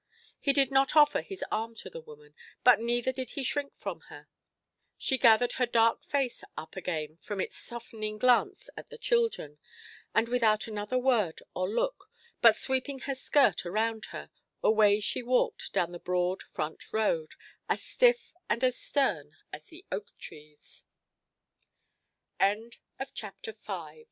He 0.39 0.51
did 0.51 0.71
not 0.71 0.95
offer 0.95 1.21
his 1.21 1.45
arm 1.51 1.75
to 1.75 1.87
the 1.87 2.01
woman, 2.01 2.33
but 2.63 2.79
neither 2.79 3.11
did 3.11 3.29
he 3.37 3.43
shrink 3.43 3.77
from 3.77 3.99
her; 4.09 4.29
she 4.97 5.15
gathered 5.15 5.51
her 5.53 5.67
dark 5.67 6.01
face 6.03 6.43
up 6.57 6.75
again 6.75 7.17
from 7.17 7.39
its 7.39 7.55
softening 7.57 8.17
glance 8.17 8.67
at 8.75 8.89
the 8.89 8.97
children, 8.97 9.59
and 10.15 10.27
without 10.27 10.65
another 10.65 10.97
word 10.97 11.43
or 11.53 11.69
look, 11.69 12.09
but 12.41 12.55
sweeping 12.55 13.01
her 13.01 13.13
skirt 13.13 13.63
around 13.63 14.05
her, 14.05 14.31
away 14.63 14.99
she 15.01 15.21
walked 15.21 15.71
down 15.71 15.91
the 15.91 15.99
broad 15.99 16.41
front 16.41 16.91
road, 16.91 17.35
as 17.69 17.83
stiff 17.83 18.33
and 18.49 18.63
as 18.63 18.75
stern 18.79 19.35
as 19.53 19.65
th 19.67 19.83